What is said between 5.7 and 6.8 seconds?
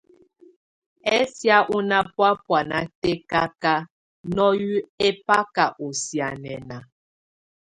ɔ̀ sianɛna.